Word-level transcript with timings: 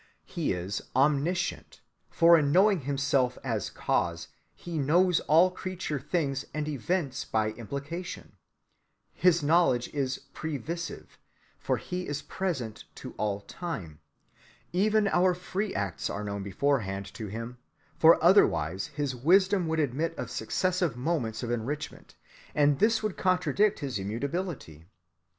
He 0.25 0.51
is 0.51 0.81
omniscient, 0.95 1.79
for 2.09 2.35
in 2.35 2.51
knowing 2.51 2.79
himself 2.81 3.37
as 3.43 3.69
Cause 3.69 4.29
He 4.55 4.79
knows 4.79 5.19
all 5.19 5.51
creature 5.51 5.99
things 5.99 6.43
and 6.55 6.67
events 6.67 7.23
by 7.23 7.51
implication. 7.51 8.31
His 9.13 9.43
knowledge 9.43 9.89
is 9.93 10.21
previsive, 10.33 11.19
for 11.59 11.77
He 11.77 12.07
is 12.07 12.23
present 12.23 12.85
to 12.95 13.13
all 13.19 13.41
time. 13.41 13.99
Even 14.73 15.07
our 15.07 15.35
free 15.35 15.71
acts 15.75 16.09
are 16.09 16.23
known 16.23 16.41
beforehand 16.41 17.05
to 17.13 17.27
Him, 17.27 17.59
for 17.95 18.17
otherwise 18.23 18.87
his 18.87 19.15
wisdom 19.15 19.67
would 19.67 19.79
admit 19.79 20.17
of 20.17 20.31
successive 20.31 20.97
moments 20.97 21.43
of 21.43 21.51
enrichment, 21.51 22.15
and 22.55 22.79
this 22.79 23.03
would 23.03 23.17
contradict 23.17 23.81
his 23.81 23.99
immutability. 23.99 24.87